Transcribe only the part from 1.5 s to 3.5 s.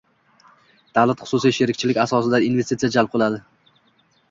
sheriklik asosida investitsiya jalb etiladi.